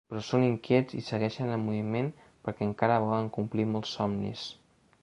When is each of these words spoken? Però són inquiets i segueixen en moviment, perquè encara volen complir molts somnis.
Però 0.11 0.21
són 0.27 0.43
inquiets 0.45 0.95
i 0.99 1.03
segueixen 1.09 1.51
en 1.57 1.67
moviment, 1.67 2.09
perquè 2.49 2.67
encara 2.69 2.99
volen 3.07 3.33
complir 3.39 3.71
molts 3.77 3.95
somnis. 4.01 4.53